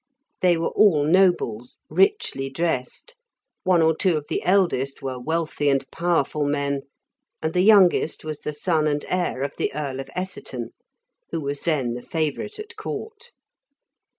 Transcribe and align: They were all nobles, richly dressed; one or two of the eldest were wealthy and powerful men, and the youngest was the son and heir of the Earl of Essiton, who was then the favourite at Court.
They 0.39 0.57
were 0.57 0.69
all 0.71 1.03
nobles, 1.03 1.77
richly 1.87 2.49
dressed; 2.49 3.15
one 3.63 3.83
or 3.83 3.95
two 3.95 4.17
of 4.17 4.25
the 4.29 4.43
eldest 4.43 5.03
were 5.03 5.19
wealthy 5.19 5.69
and 5.69 5.85
powerful 5.91 6.43
men, 6.43 6.81
and 7.39 7.53
the 7.53 7.61
youngest 7.61 8.25
was 8.25 8.39
the 8.39 8.51
son 8.55 8.87
and 8.87 9.05
heir 9.07 9.43
of 9.43 9.55
the 9.57 9.71
Earl 9.75 9.99
of 9.99 10.07
Essiton, 10.15 10.69
who 11.29 11.39
was 11.39 11.59
then 11.61 11.93
the 11.93 12.01
favourite 12.01 12.57
at 12.57 12.75
Court. 12.75 13.29